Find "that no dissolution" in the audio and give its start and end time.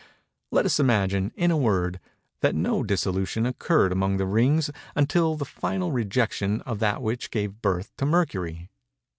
2.39-3.45